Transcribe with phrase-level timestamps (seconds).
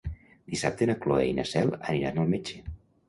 [0.53, 2.59] Dissabte na Cloè i na Cel aniran al metge.